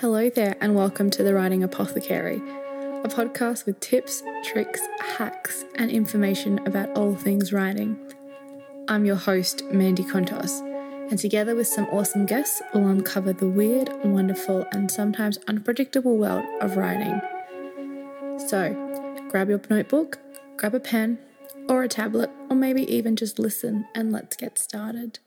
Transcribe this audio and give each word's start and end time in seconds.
Hello 0.00 0.30
there, 0.30 0.54
and 0.60 0.76
welcome 0.76 1.10
to 1.10 1.24
the 1.24 1.34
Writing 1.34 1.64
Apothecary, 1.64 2.36
a 2.36 3.08
podcast 3.08 3.66
with 3.66 3.80
tips, 3.80 4.22
tricks, 4.44 4.80
hacks, 5.00 5.64
and 5.74 5.90
information 5.90 6.64
about 6.68 6.96
all 6.96 7.16
things 7.16 7.52
writing. 7.52 7.98
I'm 8.86 9.04
your 9.04 9.16
host, 9.16 9.64
Mandy 9.72 10.04
Contos, 10.04 10.60
and 11.10 11.18
together 11.18 11.56
with 11.56 11.66
some 11.66 11.86
awesome 11.86 12.26
guests, 12.26 12.62
we'll 12.72 12.86
uncover 12.86 13.32
the 13.32 13.48
weird, 13.48 13.90
wonderful, 14.04 14.64
and 14.70 14.88
sometimes 14.88 15.40
unpredictable 15.48 16.16
world 16.16 16.44
of 16.60 16.76
writing. 16.76 17.20
So, 18.46 19.26
grab 19.28 19.48
your 19.48 19.60
notebook, 19.68 20.20
grab 20.56 20.76
a 20.76 20.80
pen, 20.80 21.18
or 21.68 21.82
a 21.82 21.88
tablet, 21.88 22.30
or 22.48 22.54
maybe 22.54 22.84
even 22.84 23.16
just 23.16 23.40
listen, 23.40 23.88
and 23.96 24.12
let's 24.12 24.36
get 24.36 24.60
started. 24.60 25.18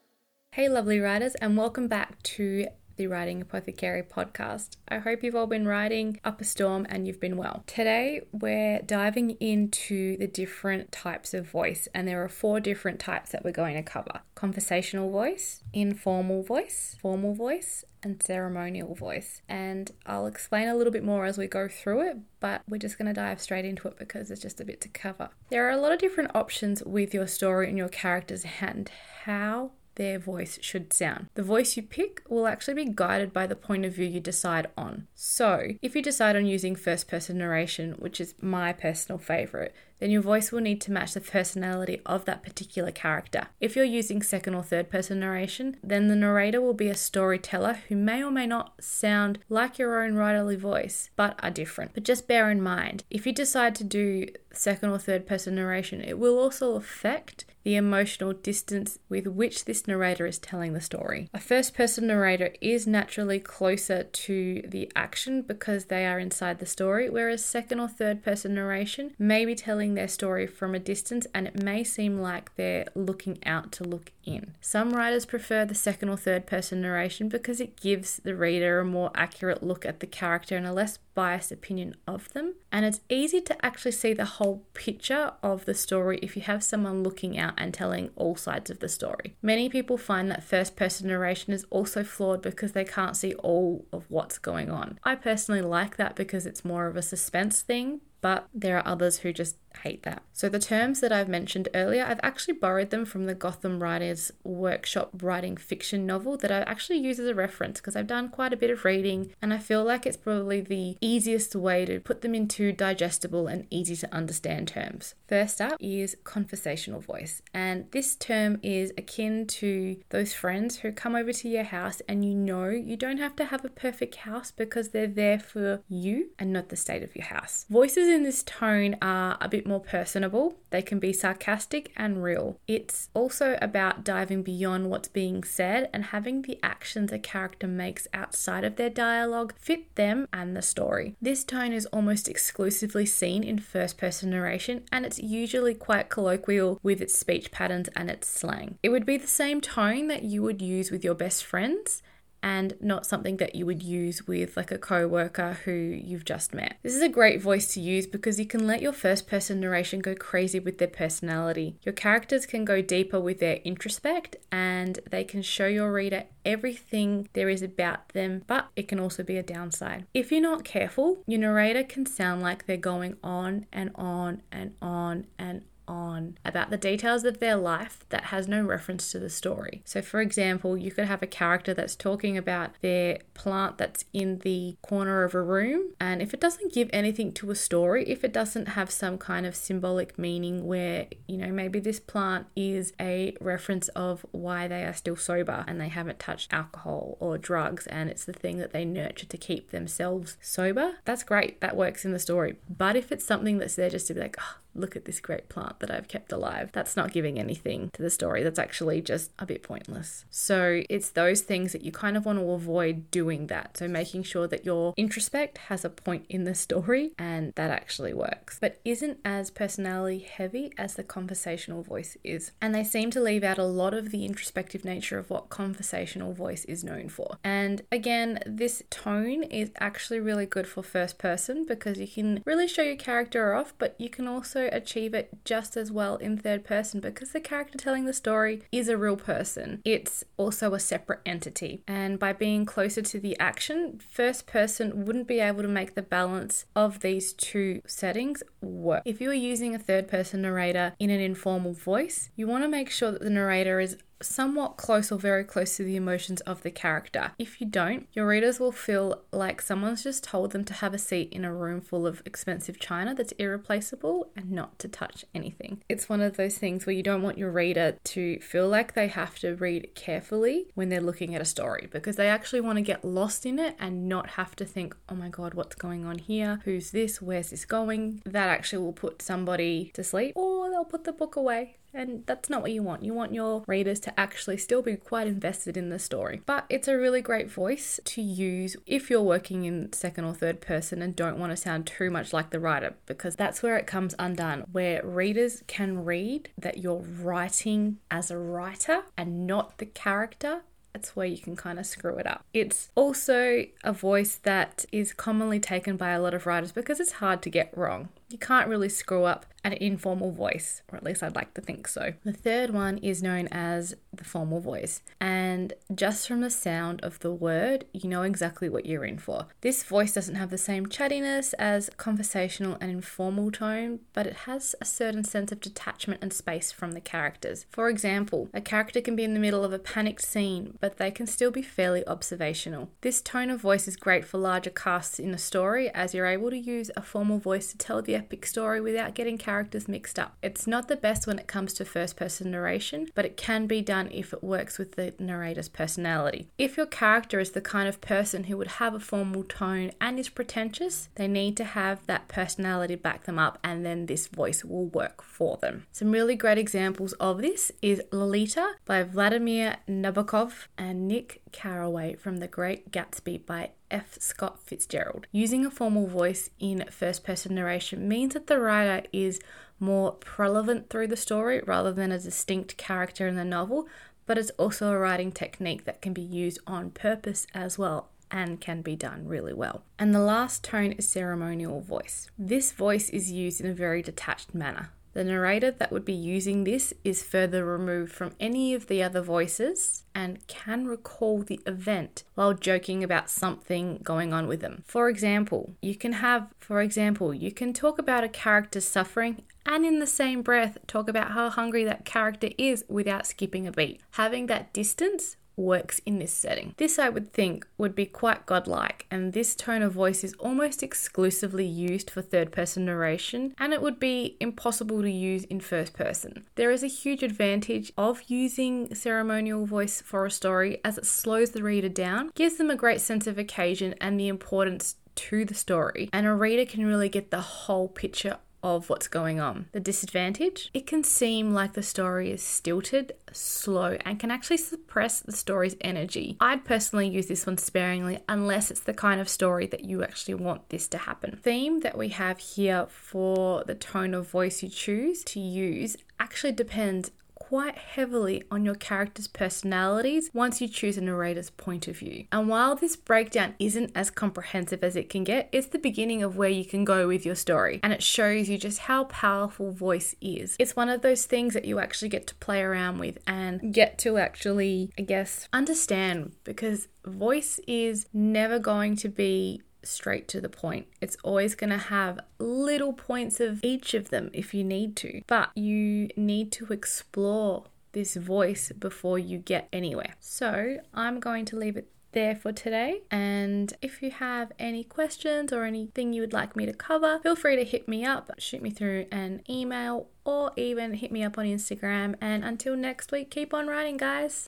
Hey, 0.54 0.70
lovely 0.70 1.02
writers, 1.02 1.36
and 1.36 1.58
welcome 1.58 1.90
back 1.90 2.24
to 2.24 2.68
the 3.02 3.08
Writing 3.08 3.42
Apothecary 3.42 4.04
podcast. 4.04 4.78
I 4.88 5.00
hope 5.00 5.24
you've 5.24 5.34
all 5.34 5.48
been 5.48 5.68
riding 5.68 6.20
up 6.24 6.40
a 6.40 6.44
storm 6.44 6.86
and 6.88 7.08
you've 7.08 7.20
been 7.20 7.36
well. 7.36 7.64
Today, 7.66 8.22
we're 8.32 8.80
diving 8.84 9.32
into 9.40 10.18
the 10.18 10.28
different 10.28 10.92
types 10.92 11.34
of 11.34 11.50
voice, 11.50 11.88
and 11.96 12.08
there 12.08 12.24
are 12.24 12.30
four 12.30 12.60
different 12.60 13.00
types 13.00 13.32
that 13.32 13.44
we're 13.44 13.54
going 13.54 13.76
to 13.76 13.82
cover 13.82 14.22
conversational 14.36 15.10
voice, 15.10 15.64
informal 15.74 16.44
voice, 16.44 16.96
formal 17.02 17.34
voice, 17.34 17.84
and 18.04 18.22
ceremonial 18.22 18.94
voice. 18.94 19.42
And 19.50 19.92
I'll 20.06 20.28
explain 20.28 20.68
a 20.68 20.76
little 20.76 20.94
bit 20.94 21.04
more 21.04 21.26
as 21.26 21.40
we 21.40 21.48
go 21.48 21.68
through 21.68 22.08
it, 22.08 22.18
but 22.40 22.62
we're 22.68 22.78
just 22.78 23.00
going 23.00 23.08
to 23.08 23.14
dive 23.14 23.42
straight 23.42 23.66
into 23.66 23.88
it 23.88 23.98
because 23.98 24.28
there's 24.28 24.40
just 24.40 24.62
a 24.62 24.66
bit 24.66 24.80
to 24.82 24.90
cover. 24.90 25.30
There 25.50 25.68
are 25.68 25.72
a 25.72 25.78
lot 25.78 25.92
of 25.92 25.98
different 25.98 26.36
options 26.36 26.84
with 26.84 27.16
your 27.16 27.28
story 27.28 27.68
and 27.68 27.80
your 27.80 27.90
characters 27.90 28.46
and 28.62 28.92
how 29.26 29.72
their 29.96 30.20
voice 30.20 30.58
should 30.62 30.94
sound. 30.94 31.28
The 31.34 31.44
voice 31.44 31.76
you 31.76 31.84
pick 31.84 32.24
will 32.30 32.48
actually 32.48 32.86
be 32.86 32.92
guided 32.94 33.34
by 33.34 33.48
the 33.48 33.56
point 33.56 33.86
of 33.86 33.94
view 33.94 34.08
you 34.08 34.20
decide 34.20 34.70
on. 34.78 35.08
So, 35.16 35.74
if 35.82 35.96
you 35.96 36.02
decide 36.02 36.36
on 36.36 36.46
using 36.46 36.76
first 36.76 37.08
person 37.08 37.38
narration, 37.38 37.94
which 37.94 38.22
is 38.22 38.36
my 38.42 38.74
personal 38.74 39.20
favorite, 39.20 39.74
then 40.02 40.12
your 40.12 40.22
voice 40.22 40.52
will 40.52 40.60
need 40.60 40.82
to 40.82 40.92
match 40.92 41.14
the 41.14 41.22
personality 41.22 42.02
of 42.06 42.26
that 42.26 42.44
particular 42.44 42.92
character. 42.92 43.48
If 43.62 43.76
you're 43.76 43.86
using 43.86 44.22
second 44.22 44.56
or 44.56 44.64
third 44.64 44.90
person 44.90 45.22
narration, 45.22 45.78
then 45.82 46.08
the 46.08 46.16
narrator 46.16 46.60
will 46.60 46.74
be 46.74 46.90
a 46.90 46.96
storyteller 46.96 47.78
who 47.88 47.96
may 47.96 48.22
or 48.24 48.32
may 48.32 48.48
not 48.48 48.84
sound 48.84 49.40
like 49.48 49.78
your 49.78 50.04
own 50.04 50.14
writerly 50.14 50.58
voice, 50.58 51.12
but 51.16 51.40
are 51.42 51.52
different. 51.52 51.94
But 51.94 52.04
just 52.04 52.28
bear 52.28 52.50
in 52.50 52.62
mind, 52.62 53.04
if 53.10 53.26
you 53.26 53.32
decide 53.32 53.76
to 53.76 53.84
do 53.84 54.28
second 54.52 54.90
or 54.90 54.98
third 54.98 55.28
person 55.28 55.56
narration, 55.56 56.02
it 56.02 56.18
will 56.18 56.38
also 56.38 56.76
affect 56.76 57.46
the 57.64 57.76
emotional 57.76 58.34
distance 58.34 58.98
with 59.08 59.28
which 59.28 59.66
this 59.66 59.88
narrator 59.88 60.26
is 60.26 60.40
telling 60.40 60.74
the 60.74 60.82
story. 60.82 61.30
A 61.34 61.40
first 61.40 61.76
person 61.76 62.08
narrator 62.08 62.54
is 62.60 62.88
naturally 62.88 63.40
closer 63.40 64.04
to 64.04 64.64
the 64.68 64.92
action 64.96 65.44
because 65.44 65.86
they 65.86 66.06
are 66.06 66.20
inside 66.20 66.60
the 66.60 66.66
story, 66.66 67.10
whereas 67.10 67.46
second 67.46 67.80
or 67.80 67.88
third 67.88 68.24
person 68.24 68.56
narration 68.56 69.14
may 69.20 69.46
be 69.46 69.56
telling 69.56 69.91
telling 69.92 69.96
their 69.96 70.08
story 70.08 70.48
from 70.48 70.76
a 70.76 70.80
distance 70.80 71.28
and 71.34 71.48
it 71.48 71.64
may 71.64 71.84
seem 71.84 72.22
like 72.22 72.56
they're 72.56 72.88
looking 72.96 73.38
out 73.46 73.72
to 73.74 73.84
look 73.84 74.12
in. 74.24 74.54
Some 74.62 74.92
writers 74.92 75.26
prefer 75.26 75.66
the 75.66 75.76
second 75.76 76.10
or 76.10 76.18
third 76.18 76.46
person 76.46 76.82
narration 76.82 77.30
because 77.30 77.60
it 77.60 77.76
gives 77.76 78.18
the 78.24 78.36
reader 78.36 78.80
a 78.80 78.86
more 78.86 79.12
accurate 79.16 79.64
look 79.64 79.86
at 79.86 80.00
the 80.00 80.08
character 80.08 80.56
and 80.56 80.68
a 80.68 80.74
less 80.74 81.00
biased 81.14 81.52
opinion 81.52 81.96
of 82.08 82.32
them. 82.34 82.54
And 82.72 82.86
it's 82.86 83.02
easy 83.10 83.42
to 83.42 83.66
actually 83.66 83.92
see 83.92 84.14
the 84.14 84.38
whole 84.40 84.64
picture 84.74 85.34
of 85.44 85.66
the 85.66 85.74
story 85.74 86.20
if 86.22 86.36
you 86.36 86.42
have 86.44 86.64
someone 86.64 87.04
looking 87.04 87.38
out 87.38 87.54
and 87.58 87.74
telling 87.74 88.12
all 88.16 88.36
sides 88.36 88.70
of 88.70 88.80
the 88.80 88.88
story. 88.88 89.36
Many 89.42 89.68
people 89.68 89.98
find 89.98 90.32
that 90.32 90.44
first 90.44 90.76
person 90.76 91.08
narration 91.08 91.54
is 91.54 91.66
also 91.70 92.04
flawed 92.04 92.42
because 92.42 92.72
they 92.72 92.86
can't 92.86 93.18
see 93.18 93.34
all 93.36 93.86
of 93.92 94.06
what's 94.10 94.38
going 94.38 94.70
on. 94.70 95.00
I 95.04 95.16
personally 95.16 95.62
like 95.62 95.98
that 95.98 96.16
because 96.16 96.46
it's 96.46 96.64
more 96.64 96.88
of 96.88 96.96
a 96.96 97.02
suspense 97.02 97.62
thing, 97.62 98.02
but 98.22 98.48
there 98.54 98.78
are 98.78 98.88
others 98.88 99.20
who 99.20 99.34
just 99.34 99.56
hate 99.78 100.04
that. 100.04 100.24
So, 100.34 100.50
the 100.50 100.60
terms 100.60 101.00
that 101.02 101.12
I've 101.12 101.30
mentioned 101.30 101.70
earlier, 101.74 102.06
I've 102.06 102.20
actually 102.24 102.56
borrowed 102.56 102.90
them 102.90 103.06
from 103.06 103.26
the 103.26 103.36
Gotham 103.36 103.82
Writers 103.82 104.32
Workshop 104.44 105.12
writing 105.22 105.58
fiction 105.58 106.06
novel 106.06 106.38
that 106.38 106.52
I 106.52 106.60
actually 106.62 107.00
use 107.00 107.20
as 107.20 107.28
a 107.28 107.36
reference 107.36 107.80
because 107.80 107.96
I've 107.96 108.08
done 108.08 108.30
quite 108.30 108.54
a 108.54 108.58
bit 108.58 108.70
of 108.70 108.86
reading 108.86 109.34
and 109.42 109.54
I 109.54 109.58
feel 109.58 109.84
like 109.84 110.06
it's 110.06 110.18
probably 110.18 110.62
the 110.62 110.98
easiest 111.02 111.56
way 111.56 111.86
to 111.86 112.00
put 112.00 112.22
them 112.22 112.34
into 112.34 112.72
digestible 112.72 113.48
and 113.48 113.68
easy 113.70 113.96
to 113.98 114.14
understand 114.14 114.68
terms. 114.68 115.16
First 115.28 115.62
up 115.62 115.78
is 115.80 116.18
conversational 116.24 117.02
voice, 117.02 117.42
and 117.54 117.90
this 117.92 118.16
term 118.16 118.60
is 118.62 118.92
akin 118.98 119.48
to 119.48 119.98
those 120.10 120.34
friends 120.34 120.78
who 120.78 120.92
come 120.92 121.16
over 121.16 121.34
to 121.34 121.50
your 121.50 121.64
house 121.64 122.02
and 122.08 122.26
you 122.26 122.34
know 122.34 122.70
you 122.70 122.98
don't 122.98 123.18
have 123.18 123.36
to 123.38 123.46
have 123.46 123.64
a 123.64 123.70
perfect 123.70 124.16
house 124.18 124.52
because 124.52 124.90
they're 124.90 125.08
there 125.08 125.40
for 125.40 125.82
you 125.88 126.30
and 126.38 126.52
not 126.52 126.70
the 126.70 126.76
state 126.76 127.04
of 127.04 127.16
your 127.16 127.26
house. 127.26 127.66
Voices 127.70 128.08
in 128.08 128.24
this 128.24 128.44
tone 128.44 128.98
are 129.02 129.38
a 129.40 129.48
bit 129.48 129.61
bit 129.62 129.70
more 129.70 129.80
personable, 129.80 130.56
they 130.72 130.82
can 130.82 130.98
be 130.98 131.14
sarcastic 131.14 131.92
and 131.96 132.24
real. 132.24 132.58
It's 132.68 133.10
also 133.14 133.58
about 133.62 134.04
diving 134.04 134.42
beyond 134.42 134.90
what's 134.90 135.08
being 135.08 135.44
said 135.44 135.90
and 135.94 136.06
having 136.06 136.42
the 136.42 136.58
actions 136.64 137.12
a 137.12 137.20
character 137.20 137.68
makes 137.68 138.08
outside 138.14 138.64
of 138.64 138.76
their 138.76 138.90
dialogue 138.90 139.54
fit 139.60 139.96
them 139.96 140.28
and 140.34 140.56
the 140.56 140.64
story. 140.64 141.16
This 141.22 141.44
tone 141.44 141.74
is 141.74 141.86
almost 141.88 142.28
exclusively 142.28 143.06
seen 143.06 143.44
in 143.44 143.60
first 143.60 143.98
person 143.98 144.32
narration 144.32 144.84
and 144.92 145.06
it's 145.06 145.20
usually 145.20 145.76
quite 145.76 146.10
colloquial 146.10 146.80
with 146.82 147.00
its 147.00 147.18
speech 147.18 147.52
patterns 147.52 147.90
and 147.96 148.10
its 148.10 148.28
slang. 148.28 148.80
It 148.82 148.90
would 148.90 149.06
be 149.06 149.18
the 149.18 149.28
same 149.28 149.62
tone 149.62 150.08
that 150.08 150.24
you 150.24 150.42
would 150.42 150.62
use 150.62 150.90
with 150.90 151.04
your 151.04 151.16
best 151.16 151.46
friends 151.46 152.02
and 152.44 152.74
not 152.80 153.06
something 153.06 153.38
that 153.38 153.56
you 153.56 153.66
would 153.66 153.84
use 153.84 154.28
with 154.28 154.58
like 154.58 154.72
a 154.72 154.78
co-worker 154.78 155.60
who 155.66 155.72
you've 155.72 156.26
just 156.26 156.54
met. 156.54 156.78
This 156.84 156.96
is 156.96 157.02
a 157.02 157.10
great 157.10 157.42
voice 157.42 157.74
to 157.74 157.82
use 157.82 158.08
because 158.08 158.40
you 158.40 158.46
can 158.46 158.66
let 158.66 158.82
your 158.82 158.94
first 158.94 159.28
person 159.28 159.60
narration 159.60 160.00
go 160.00 160.16
crazy 160.16 160.60
with 160.60 160.78
their 160.78 160.88
personality. 160.88 161.78
Your 161.84 161.94
characters 161.94 162.46
can 162.46 162.66
go 162.66 162.82
deeper 162.82 163.20
with 163.20 163.40
their 163.40 163.60
introspect 163.64 164.36
and 164.52 165.00
they 165.10 165.24
can 165.24 165.42
show 165.42 165.68
your 165.68 165.92
reader 165.92 166.26
everything 166.46 167.30
there 167.34 167.50
is 167.50 167.62
about 167.62 168.10
them, 168.10 168.44
but 168.48 168.70
it 168.76 168.88
can 168.88 169.00
also 169.00 169.24
be 169.24 169.38
a 169.38 169.44
downside. 169.44 170.06
If 170.14 170.32
you're 170.32 170.42
not 170.42 170.64
careful, 170.64 171.24
your 171.28 171.40
narrator 171.40 171.84
can 171.84 172.06
sound 172.06 172.42
like 172.42 172.66
they're 172.66 172.78
going 172.78 173.18
on 173.24 173.68
and 173.72 173.92
on 173.96 174.42
and 174.52 174.74
on 174.82 175.28
and 175.38 175.64
on 175.92 176.38
about 176.46 176.70
the 176.70 176.78
details 176.78 177.26
of 177.26 177.40
their 177.40 177.58
life 177.58 178.06
that 178.10 178.26
has 178.26 178.48
no 178.48 178.64
reference 178.64 179.12
to 179.12 179.20
the 179.20 179.30
story. 179.30 179.82
So, 179.84 180.02
for 180.02 180.22
example, 180.22 180.78
you 180.78 180.90
could 180.92 181.06
have 181.06 181.22
a 181.22 181.28
character 181.28 181.74
that's 181.74 181.96
talking 181.96 182.38
about 182.38 182.72
their 182.82 183.20
plant 183.34 183.78
that's 183.78 184.06
in 184.14 184.40
the 184.40 184.78
corner 184.82 185.24
of 185.24 185.36
a 185.36 185.42
room, 185.42 185.92
and 186.00 186.22
if 186.22 186.34
it 186.34 186.40
doesn't 186.40 186.74
give 186.74 186.90
anything 186.94 187.34
to 187.34 187.52
a 187.52 187.56
story, 187.56 188.10
if 188.10 188.24
it 188.24 188.32
doesn't 188.32 188.70
have 188.70 188.90
some 188.90 189.18
kind 189.18 189.46
of 189.46 189.56
symbolic 189.56 190.18
meaning 190.18 190.66
where, 190.66 191.08
you 191.28 191.38
know, 191.38 191.52
maybe 191.52 191.80
this 191.80 192.00
plant 192.00 192.48
is 192.56 192.94
a 193.00 193.36
reference 193.42 193.90
of 193.90 194.26
why 194.32 194.68
they 194.68 194.84
are 194.86 194.94
still 194.94 195.18
sober 195.18 195.66
and 195.68 195.82
they 195.82 195.90
haven't 195.90 196.20
touched 196.20 196.54
alcohol 196.54 197.18
or 197.20 197.38
drugs, 197.38 197.86
and 197.88 198.10
it's 198.10 198.24
the 198.24 198.34
thing 198.34 198.58
that 198.58 198.72
they 198.72 198.86
nurture 198.86 199.26
to 199.26 199.38
keep 199.38 199.72
themselves 199.72 200.38
sober, 200.42 200.94
that's 201.04 201.24
great. 201.24 201.60
That 201.60 201.76
works 201.76 202.06
in 202.06 202.14
the 202.14 202.20
story. 202.20 202.56
But 202.70 202.96
if 202.96 203.12
it's 203.12 203.26
something 203.26 203.58
that's 203.58 203.76
there 203.76 203.90
just 203.90 204.08
to 204.08 204.14
be 204.14 204.22
like, 204.22 204.38
oh, 204.40 204.56
look 204.74 204.96
at 204.96 205.06
this 205.06 205.20
great 205.20 205.50
plant 205.50 205.80
that 205.82 205.92
I've 205.92 206.08
kept 206.08 206.32
alive. 206.32 206.72
That's 206.72 206.96
not 206.96 207.12
giving 207.12 207.38
anything 207.38 207.90
to 207.94 208.02
the 208.02 208.10
story. 208.10 208.44
That's 208.44 208.60
actually 208.60 209.02
just 209.02 209.32
a 209.38 209.46
bit 209.46 209.64
pointless. 209.64 210.26
So 210.30 210.84
it's 210.90 211.10
those 211.10 211.42
things 211.42 211.74
that 211.74 211.84
you 211.84 211.92
kind 211.92 212.16
of 212.16 212.26
want 212.26 212.40
to 212.40 212.52
avoid 212.52 213.12
doing 213.12 213.48
that. 213.48 213.78
So 213.78 213.88
making 213.88 214.24
sure 214.24 214.48
that 214.48 214.66
your 214.66 214.94
introspect 214.98 215.58
has 215.70 215.84
a 215.84 215.90
point 215.90 216.26
in 216.30 216.46
the 216.46 216.56
story 216.56 217.12
and 217.18 217.54
that 217.56 217.72
actually 217.72 218.14
works, 218.14 218.58
but 218.60 218.80
isn't 218.86 219.20
as 219.26 219.52
personality 219.52 220.20
heavy 220.20 220.72
as 220.78 220.96
the 220.96 221.04
conversational 221.04 221.84
voice 221.84 222.18
is. 222.24 222.52
And 222.62 222.74
they 222.74 222.84
seem 222.84 223.12
to 223.12 223.22
leave 223.22 223.44
out 223.44 223.58
a 223.58 223.66
lot 223.66 223.94
of 223.94 224.12
the 224.12 224.26
introspective 224.26 224.86
nature 224.86 225.18
of 225.18 225.30
what 225.30 225.50
conversational 225.50 226.34
voice 226.34 226.66
is 226.66 226.84
known 226.84 227.10
for. 227.10 227.38
And 227.44 227.82
again, 227.92 228.40
this 228.46 228.84
tone 228.90 229.44
is 229.44 229.72
actually 229.80 230.20
really 230.20 230.46
good 230.46 230.68
for 230.68 230.84
first 230.84 231.18
person 231.18 231.66
because 231.66 232.00
you 232.00 232.08
can 232.08 232.42
really 232.46 232.68
show 232.68 232.84
your 232.84 232.96
character 232.96 233.54
off, 233.54 233.74
but 233.78 233.96
you 233.98 234.10
can 234.10 234.28
also 234.28 234.70
achieve 234.72 235.14
it 235.14 235.30
just 235.46 235.61
as 235.78 235.92
well 235.92 236.16
in 236.18 236.38
third 236.38 236.64
person 236.64 237.00
because 237.00 237.32
the 237.32 237.40
character 237.40 237.78
telling 237.78 238.06
the 238.06 238.14
story 238.14 238.64
is 238.72 238.90
a 238.90 238.98
real 238.98 239.16
person. 239.16 239.82
It's 239.86 240.24
also 240.38 240.74
a 240.74 240.80
separate 240.80 241.22
entity. 241.26 241.84
And 241.88 242.20
by 242.20 242.34
being 242.34 242.66
closer 242.66 243.02
to 243.02 243.20
the 243.20 243.38
action, 243.40 244.00
first 244.10 244.48
person 244.48 245.06
wouldn't 245.06 245.28
be 245.28 245.40
able 245.40 245.62
to 245.62 245.68
make 245.68 245.96
the 245.96 246.02
balance 246.02 246.66
of 246.76 247.00
these 247.00 247.34
two 247.34 247.82
settings 247.86 248.44
work. 248.62 249.04
If 249.06 249.22
you 249.22 249.30
are 249.30 249.34
using 249.34 249.76
a 249.76 249.80
third 249.80 250.08
person 250.08 250.42
narrator 250.42 250.94
in 251.00 251.10
an 251.10 251.20
informal 251.20 251.74
voice, 251.74 252.30
you 252.36 252.48
want 252.48 252.64
to 252.64 252.70
make 252.70 252.90
sure 252.90 253.12
that 253.12 253.22
the 253.22 253.30
narrator 253.30 253.80
is 253.80 253.98
somewhat 254.22 254.78
close 254.78 255.12
or 255.12 255.20
very 255.20 255.44
close 255.44 255.78
to 255.78 255.84
the 255.84 255.96
emotions 255.96 256.42
of 256.42 256.64
the 256.64 256.72
character. 256.72 257.32
If 257.38 257.62
you 257.62 257.68
don't, 257.68 258.08
your 258.14 258.28
readers 258.28 258.60
will 258.60 258.72
feel 258.72 259.22
like 259.32 259.62
someone's 259.62 260.04
just 260.04 260.24
told 260.24 260.52
them 260.52 260.64
to 260.66 260.74
have 260.76 260.94
a 260.94 260.98
seat 260.98 261.32
in 261.32 261.46
a 261.46 261.54
room 261.54 261.82
full 261.82 262.08
of 262.08 262.22
expensive 262.26 262.80
china 262.80 263.14
that's 263.16 263.32
irreplaceable 263.34 264.32
and 264.36 264.52
not 264.52 264.80
to 264.80 264.88
touch 264.88 265.26
anything. 265.34 265.84
It's 265.90 266.10
one 266.10 266.22
of 266.22 266.38
those 266.38 266.58
things 266.58 266.86
where 266.86 266.96
you 266.96 267.04
don't 267.04 267.22
want 267.22 267.38
your 267.38 267.52
reader 267.52 267.98
to 268.04 268.40
feel 268.40 268.68
like 268.68 268.94
they 268.94 269.08
have 269.08 269.38
to 269.40 269.56
read 269.56 269.92
carefully 269.96 270.68
when 270.76 270.90
they're 270.90 271.02
looking 271.02 271.36
at 271.36 271.42
a 271.42 271.46
story 271.46 271.88
because 271.92 272.16
they 272.16 272.28
actually 272.28 272.62
want 272.62 272.78
to 272.78 272.82
get 272.82 273.04
lost 273.04 273.46
in 273.46 273.60
it 273.60 273.76
and 273.80 274.08
not 274.08 274.32
have 274.32 274.56
to 274.58 274.66
think, 274.66 274.96
oh 275.10 275.16
my 275.16 275.30
god, 275.30 275.54
what's 275.54 275.76
going 275.76 276.06
on 276.06 276.18
here? 276.18 276.62
Who's 276.66 276.92
this? 276.92 277.22
Where's 277.22 277.50
this 277.50 277.66
going? 277.66 278.22
That 278.26 278.50
actually 278.50 278.84
will 278.84 278.94
put 278.94 279.22
somebody 279.22 279.92
to 279.94 280.04
sleep 280.04 280.34
or 280.36 280.70
they'll 280.70 280.86
put 280.86 281.04
the 281.04 281.14
book 281.14 281.36
away. 281.36 281.78
And 281.94 282.24
that's 282.26 282.50
not 282.50 282.62
what 282.62 282.72
you 282.72 282.84
want. 282.84 283.04
You 283.04 283.14
want 283.14 283.34
your 283.34 283.64
readers 283.68 284.00
to 284.02 284.20
actually 284.20 284.58
still 284.58 284.82
be 284.82 284.96
quite 284.96 285.28
invested 285.28 285.76
in 285.76 285.90
the 285.90 286.00
story. 286.00 286.42
But 286.46 286.66
it's 286.70 286.88
a 286.88 286.98
really 286.98 287.22
great 287.22 287.52
voice 287.52 288.00
to 288.06 288.22
use 288.22 288.78
if 288.86 289.10
you're 289.10 289.22
working 289.22 289.66
in 289.66 289.92
second 289.92 290.26
or 290.26 290.34
third 290.34 290.62
person 290.62 291.02
and 291.02 291.16
don't 291.16 291.38
want 291.38 291.52
to 291.52 291.58
sound 291.58 291.88
too 291.88 292.10
much 292.10 292.34
like 292.34 292.50
the 292.50 292.60
writer, 292.60 292.96
because 293.06 293.36
that's 293.36 293.62
where 293.62 293.78
it 293.78 293.88
comes 293.88 294.16
undone, 294.18 294.66
where 294.72 295.06
readers 295.06 295.64
can 295.68 296.06
read 296.06 296.50
that 296.58 296.78
you're 296.78 297.04
writing 297.22 297.98
as 298.10 298.32
a 298.32 298.38
writer 298.38 299.04
and 299.18 299.46
not 299.46 299.78
the 299.78 299.86
character 299.86 300.62
that's 300.94 301.16
where 301.16 301.26
you 301.26 301.38
can 301.38 301.56
kind 301.56 301.80
of 301.80 301.86
screw 301.86 302.18
it 302.18 302.28
up. 302.28 302.44
It's 302.54 302.90
also 302.96 303.66
a 303.84 303.94
voice 303.94 304.36
that 304.44 304.86
is 304.92 305.14
commonly 305.14 305.60
taken 305.60 305.98
by 305.98 306.12
a 306.12 306.22
lot 306.22 306.34
of 306.34 306.46
writers 306.46 306.72
because 306.72 307.00
it's 307.00 307.14
hard 307.14 307.42
to 307.44 307.50
get 307.50 307.76
wrong. 307.78 308.10
You 308.30 308.38
can't 308.38 308.68
really 308.68 308.90
screw 308.90 309.26
up 309.26 309.46
an 309.64 309.74
informal 309.74 310.32
voice, 310.32 310.82
or 310.92 310.98
at 310.98 311.04
least 311.04 311.22
I'd 311.22 311.36
like 311.36 311.54
to 311.54 311.62
think 311.62 311.88
so. 311.88 312.14
The 312.24 312.34
third 312.34 312.72
one 312.72 312.98
is 312.98 313.22
known 313.22 313.48
as 313.52 313.96
the 314.22 314.30
formal 314.30 314.60
voice, 314.60 315.02
and 315.20 315.74
just 315.94 316.28
from 316.28 316.42
the 316.42 316.50
sound 316.50 317.02
of 317.02 317.20
the 317.20 317.34
word, 317.34 317.86
you 317.94 318.08
know 318.08 318.22
exactly 318.22 318.70
what 318.70 318.86
you're 318.86 319.06
in 319.06 319.18
for. 319.18 319.48
This 319.62 319.84
voice 319.84 320.14
doesn't 320.14 320.36
have 320.36 320.50
the 320.50 320.58
same 320.58 320.86
chattiness 320.86 321.54
as 321.58 321.90
conversational 321.98 322.78
and 322.80 322.92
informal 322.92 323.52
tone, 323.52 324.00
but 324.14 324.28
it 324.28 324.34
has 324.46 324.76
a 324.80 324.86
certain 324.86 325.24
sense 325.24 325.52
of 325.52 325.60
detachment 325.60 326.22
and 326.22 326.32
space 326.32 326.72
from 326.72 326.92
the 326.92 327.02
characters. 327.02 327.66
For 327.70 327.90
example, 327.90 328.50
a 328.54 328.62
character 328.62 329.02
can 329.02 329.16
be 329.16 329.24
in 329.24 329.34
the 329.34 329.40
middle 329.40 329.64
of 329.64 329.74
a 329.74 329.80
panicked 329.80 330.24
scene, 330.24 330.78
but 330.80 330.98
they 330.98 331.12
can 331.12 331.28
still 331.28 331.52
be 331.52 331.62
fairly 331.62 332.06
observational. 332.08 332.90
This 333.02 333.22
tone 333.22 333.50
of 333.50 333.62
voice 333.62 333.88
is 333.88 333.96
great 333.96 334.26
for 334.26 334.38
larger 334.38 334.70
casts 334.70 335.20
in 335.20 335.34
a 335.34 335.38
story, 335.38 335.90
as 335.90 336.14
you're 336.14 336.28
able 336.28 336.52
to 336.52 336.58
use 336.58 336.92
a 336.96 337.02
formal 337.02 337.40
voice 337.40 337.72
to 337.72 337.78
tell 337.78 338.02
the 338.02 338.16
epic 338.16 338.46
story 338.46 338.80
without 338.80 339.16
getting 339.16 339.38
characters 339.38 339.88
mixed 339.88 340.20
up. 340.20 340.38
It's 340.44 340.68
not 340.68 340.88
the 340.88 340.96
best 340.96 341.26
when 341.26 341.40
it 341.40 341.48
comes 341.48 341.74
to 341.74 341.86
first 341.86 342.16
person 342.16 342.52
narration, 342.52 343.08
but 343.16 343.26
it 343.26 343.38
can 343.38 343.66
be 343.68 343.82
done 343.82 344.08
if 344.14 344.34
it 344.34 344.44
works 344.44 344.78
with 344.78 344.94
the 344.94 345.14
narrator's 345.20 345.70
personality. 345.70 346.48
If 346.58 346.78
your 346.78 346.86
character 346.86 347.40
is 347.40 347.52
the 347.52 347.62
kind 347.62 347.88
of 347.88 348.02
person 348.02 348.46
who 348.46 348.58
would 348.58 348.68
have 348.68 348.94
a 348.94 349.00
formal 349.00 349.44
tone 349.44 349.92
and 350.00 350.20
is 350.20 350.30
pretentious, 350.30 351.10
they 351.16 351.28
need 351.28 351.58
to 351.58 351.64
have 351.64 352.06
that 352.08 352.28
personality 352.28 352.96
back 352.96 353.26
them 353.26 353.40
up, 353.40 353.60
and 353.64 353.86
then 353.86 354.06
this 354.06 354.28
voice 354.28 354.64
will 354.64 354.86
work 354.86 355.22
for 355.22 355.58
them. 355.58 355.86
Some 355.92 356.12
really 356.12 356.36
great 356.36 356.58
examples 356.58 357.14
of 357.14 357.40
this 357.40 357.72
is 357.82 358.02
Lolita 358.12 358.74
by 358.86 359.04
Vladimir 359.04 359.78
Nabokov 359.88 360.68
and 360.78 361.08
Nick 361.08 361.42
Carraway 361.52 362.16
from 362.16 362.38
The 362.38 362.48
Great 362.48 362.92
Gatsby 362.92 363.46
by 363.46 363.72
F. 363.90 364.18
Scott 364.20 364.60
Fitzgerald. 364.60 365.28
Using 365.32 365.66
a 365.66 365.72
formal 365.72 366.08
voice 366.08 366.50
in 366.60 366.86
first 366.90 367.24
person 367.24 367.56
narration 367.56 368.08
means 368.08 368.34
that 368.34 368.48
the 368.48 368.60
writer 368.60 369.06
is 369.12 369.42
more 369.82 370.14
prevalent 370.14 370.90
through 370.90 371.08
the 371.08 371.18
story 371.18 371.62
rather 371.66 371.92
than 371.92 372.12
a 372.12 372.20
distinct 372.20 372.78
character 372.78 373.28
in 373.28 373.36
the 373.36 373.44
novel, 373.44 373.88
but 374.26 374.38
it's 374.38 374.52
also 374.52 374.92
a 374.92 374.98
writing 374.98 375.32
technique 375.32 375.86
that 375.86 376.02
can 376.02 376.14
be 376.14 376.22
used 376.22 376.60
on 376.68 376.92
purpose 376.92 377.48
as 377.54 377.78
well 377.78 378.10
and 378.30 378.62
can 378.62 378.82
be 378.82 378.96
done 378.96 379.28
really 379.28 379.54
well. 379.54 379.84
And 380.00 380.16
the 380.16 380.20
last 380.20 380.64
tone 380.64 380.94
is 380.94 381.10
ceremonial 381.10 381.82
voice. 381.82 382.30
This 382.38 382.72
voice 382.72 383.10
is 383.10 383.32
used 383.32 383.60
in 383.60 383.70
a 383.70 383.74
very 383.74 384.02
detached 384.02 384.56
manner. 384.56 384.92
The 385.14 385.24
narrator 385.24 385.72
that 385.72 385.92
would 385.92 386.06
be 386.06 386.14
using 386.14 386.64
this 386.64 386.94
is 387.04 387.24
further 387.24 387.66
removed 387.66 388.14
from 388.14 388.32
any 388.40 388.74
of 388.74 388.88
the 388.88 389.04
other 389.04 389.22
voices 389.22 390.04
and 390.16 390.46
can 390.48 390.86
recall 390.86 391.42
the 391.42 391.60
event 391.66 392.24
while 392.36 392.54
joking 392.54 393.04
about 393.04 393.30
something 393.30 394.00
going 394.04 394.34
on 394.34 394.48
with 394.48 394.62
them. 394.62 394.84
For 394.86 395.10
example, 395.10 395.76
you 395.82 395.96
can 395.96 396.14
have, 396.14 396.48
for 396.60 396.82
example, 396.82 397.34
you 397.34 397.52
can 397.52 397.74
talk 397.74 398.00
about 398.00 398.24
a 398.24 398.30
character 398.30 398.80
suffering 398.80 399.44
and 399.66 399.86
in 399.86 400.00
the 400.00 400.08
same 400.08 400.42
breath 400.42 400.78
talk 400.88 401.08
about 401.08 401.32
how 401.32 401.50
hungry 401.50 401.84
that 401.84 402.06
character 402.06 402.50
is 402.58 402.84
without 402.88 403.28
skipping 403.28 403.68
a 403.68 403.72
beat. 403.72 404.02
Having 404.12 404.48
that 404.48 404.74
distance 404.74 405.36
works 405.62 406.02
in 406.06 406.20
this 406.20 406.34
setting. 406.34 406.74
This, 406.78 407.00
I 407.00 407.10
would 407.10 407.32
think, 407.32 407.68
would 407.78 407.96
be 407.96 408.06
quite 408.06 408.46
godlike, 408.46 409.06
and 409.10 409.34
this 409.34 409.56
tone 409.56 409.82
of 409.82 409.94
voice 409.94 410.24
is 410.24 410.34
almost 410.34 410.84
exclusively 410.84 411.66
used 411.66 412.10
for 412.10 412.22
third 412.22 412.52
person 412.52 412.86
narration, 412.86 413.54
and 413.58 413.74
it 413.74 413.82
would 413.82 414.00
be 414.00 414.38
impossible 414.40 415.02
to 415.02 415.12
use 415.12 415.44
in 415.46 415.60
first 415.60 415.94
person. 415.94 416.46
There 416.56 416.72
is 416.72 416.84
a 416.84 416.88
huge 416.88 417.24
advantage 417.24 417.92
of 417.98 418.24
using 418.28 418.94
ceremonial 418.94 419.66
voice 419.66 420.02
for 420.02 420.26
a 420.26 420.32
story 420.32 420.80
as 420.84 420.98
it 420.98 421.06
slows 421.06 421.52
the 421.52 421.64
reader 421.64 421.90
down, 421.90 422.32
gives 422.36 422.58
them 422.58 422.70
a 422.70 422.76
great 422.76 423.02
sense 423.02 423.28
of 423.28 423.38
occasion 423.38 423.96
and 424.02 424.20
the 424.20 424.28
importance 424.28 424.96
to 425.14 425.46
the 425.46 425.54
story, 425.54 426.10
and 426.14 426.26
a 426.26 426.34
reader 426.34 426.66
can 426.66 426.86
really 426.86 427.10
get 427.10 427.32
the 427.32 427.42
whole 427.42 427.88
picture 427.88 428.38
of 428.64 428.90
what's 428.90 429.08
going 429.08 429.40
on. 429.40 429.68
The 429.72 429.80
disadvantage? 429.80 430.70
It 430.74 430.88
can 430.88 431.04
seem 431.04 431.52
like 431.52 431.74
the 431.74 431.84
story 431.84 432.32
is 432.32 432.44
stilted, 432.44 433.14
slow, 433.32 433.98
and 434.06 434.20
can 434.20 434.32
actually 434.32 434.58
suppress 434.58 435.20
the 435.20 435.32
story's 435.32 435.76
energy. 435.82 436.38
I'd 436.40 436.66
personally 436.66 437.08
use 437.08 437.28
this 437.28 437.46
one 437.46 437.58
sparingly 437.58 438.20
unless 438.28 438.72
it's 438.72 438.82
the 438.82 438.94
kind 438.94 439.20
of 439.20 439.30
story 439.30 439.68
that 439.68 439.86
you 439.86 440.04
actually 440.04 440.36
want 440.36 440.70
this 440.70 440.88
to 440.90 440.98
happen. 440.98 441.40
Theme 441.42 441.82
that 441.82 441.98
we 441.98 442.10
have 442.10 442.40
here 442.40 442.88
for 442.90 443.64
the 443.64 443.76
tone 443.76 444.14
of 444.14 444.30
voice 444.30 444.62
you 444.62 444.70
choose 444.70 445.24
to 445.26 445.40
use 445.40 445.98
actually 446.20 446.52
depends 446.52 447.12
quite 447.42 447.76
heavily 447.76 448.44
on 448.52 448.64
your 448.64 448.76
character's 448.76 449.28
personalities 449.28 450.30
once 450.32 450.62
you 450.62 450.68
choose 450.68 450.96
a 450.96 451.02
narrator's 451.02 451.50
point 451.50 451.88
of 451.88 451.98
view. 451.98 452.26
And 452.32 452.48
while 452.48 452.76
this 452.76 452.96
breakdown 452.96 453.56
isn't 453.58 453.92
as 453.96 454.12
comprehensive 454.12 454.84
as 454.84 454.96
it 454.96 455.10
can 455.10 455.24
get, 455.24 455.50
it's 455.52 455.68
the 455.68 455.80
beginning 455.80 456.22
of 456.22 456.38
where 456.38 456.50
you 456.50 456.64
can 456.64 456.86
go 456.86 457.08
with 457.08 457.26
your 457.26 457.34
story 457.34 457.80
and 457.82 457.92
it 457.92 458.04
shows 458.04 458.48
you 458.48 458.60
just 458.60 458.80
how 458.80 459.06
powerful 459.06 459.72
voice 459.72 460.16
is. 460.22 460.56
It's 460.60 460.76
one 460.76 460.88
of 460.88 461.02
those 461.02 461.26
things 461.26 461.56
that 461.56 461.66
you 461.66 461.80
actually 461.80 462.10
get 462.10 462.28
to 462.28 462.36
play 462.36 462.62
around 462.62 463.00
with 463.00 463.18
and 463.26 463.74
get 463.74 463.98
to 464.00 464.20
actually, 464.20 464.92
I 465.00 465.02
guess, 465.02 465.48
understand 465.52 466.34
because 466.44 466.90
voice 467.06 467.60
is 467.68 468.06
never 468.14 468.60
going 468.60 468.96
to 468.98 469.10
be 469.10 469.64
straight 469.84 470.28
to 470.30 470.42
the 470.42 470.50
point. 470.50 470.88
It's 471.00 471.18
always 471.24 471.56
going 471.56 471.72
to 471.72 471.78
have 471.78 472.20
little 472.40 472.94
points 472.94 473.40
of 473.40 473.64
each 473.64 473.94
of 473.94 474.10
them 474.10 474.30
if 474.34 474.54
you 474.54 474.64
need 474.64 474.96
to, 474.98 475.22
but 475.28 475.52
you 475.56 476.10
need 476.16 476.52
to 476.54 476.72
explore 476.72 477.66
this 477.94 478.16
voice 478.16 478.72
before 478.78 479.20
you 479.20 479.38
get 479.38 479.68
anywhere. 479.74 480.16
So 480.20 480.78
I'm 480.94 481.20
going 481.20 481.46
to 481.46 481.58
leave 481.58 481.78
it 481.78 481.90
there 482.14 482.36
for 482.36 482.52
today. 482.52 483.02
And 483.10 483.74
if 483.82 484.02
you 484.02 484.12
have 484.12 484.52
any 484.60 484.84
questions 484.84 485.54
or 485.54 485.64
anything 485.64 486.14
you 486.14 486.22
would 486.22 486.34
like 486.34 486.56
me 486.56 486.66
to 486.66 486.74
cover, 486.74 487.20
feel 487.24 487.36
free 487.36 487.56
to 487.56 487.64
hit 487.64 487.88
me 487.88 488.06
up, 488.06 488.30
shoot 488.38 488.62
me 488.62 488.70
through 488.70 489.08
an 489.12 489.42
email, 489.50 490.08
or 490.26 490.52
even 490.56 490.96
hit 490.96 491.12
me 491.12 491.24
up 491.24 491.38
on 491.38 491.46
Instagram. 491.46 492.16
And 492.22 492.44
until 492.44 492.76
next 492.76 493.12
week, 493.12 493.32
keep 493.32 493.54
on 493.54 493.68
writing, 493.68 493.98
guys. 493.98 494.48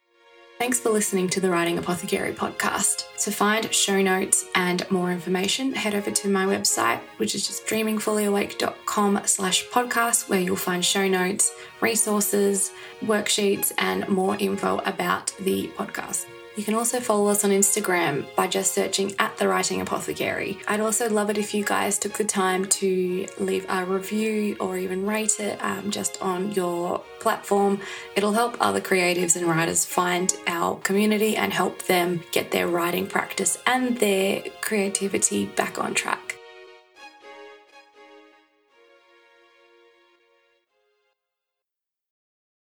Thanks 0.63 0.79
for 0.79 0.91
listening 0.91 1.27
to 1.31 1.41
the 1.41 1.49
Writing 1.49 1.77
Apothecary 1.77 2.31
podcast. 2.31 3.13
To 3.25 3.31
find 3.31 3.73
show 3.75 4.01
notes 4.01 4.45
and 4.55 4.89
more 4.89 5.11
information, 5.11 5.73
head 5.73 5.93
over 5.93 6.09
to 6.09 6.29
my 6.29 6.45
website, 6.45 7.01
which 7.17 7.35
is 7.35 7.45
just 7.45 7.67
dreamingfullyawake.com 7.67 9.23
slash 9.25 9.67
podcast, 9.71 10.29
where 10.29 10.39
you'll 10.39 10.55
find 10.55 10.85
show 10.85 11.05
notes, 11.05 11.51
resources, 11.81 12.71
worksheets, 13.01 13.73
and 13.77 14.07
more 14.07 14.37
info 14.39 14.77
about 14.85 15.35
the 15.41 15.67
podcast. 15.75 16.27
You 16.55 16.63
can 16.63 16.75
also 16.75 16.99
follow 16.99 17.29
us 17.29 17.43
on 17.43 17.49
Instagram 17.49 18.25
by 18.35 18.45
just 18.45 18.75
searching 18.75 19.15
at 19.17 19.35
the 19.37 19.47
Writing 19.47 19.81
Apothecary. 19.81 20.59
I'd 20.67 20.81
also 20.81 21.09
love 21.09 21.31
it 21.31 21.37
if 21.39 21.51
you 21.53 21.63
guys 21.63 21.97
took 21.97 22.13
the 22.13 22.23
time 22.23 22.65
to 22.65 23.27
leave 23.39 23.65
a 23.69 23.83
review 23.85 24.55
or 24.59 24.77
even 24.77 25.07
rate 25.07 25.39
it 25.39 25.57
um, 25.63 25.89
just 25.89 26.21
on 26.21 26.51
your 26.51 27.01
platform. 27.19 27.79
It'll 28.15 28.33
help 28.33 28.55
other 28.59 28.81
creatives 28.81 29.35
and 29.35 29.47
writers 29.47 29.83
find 29.83 30.31
our 30.45 30.75
community 30.77 31.35
and 31.35 31.51
help 31.51 31.83
them 31.83 32.21
get 32.31 32.51
their 32.51 32.67
writing 32.67 33.07
practice 33.07 33.57
and 33.65 33.97
their 33.97 34.43
creativity 34.61 35.47
back 35.47 35.79
on 35.79 35.95
track. 35.95 36.22